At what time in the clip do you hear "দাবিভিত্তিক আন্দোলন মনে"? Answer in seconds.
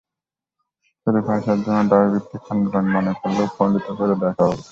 1.91-3.11